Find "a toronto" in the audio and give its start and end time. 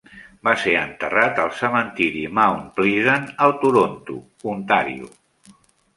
3.49-4.19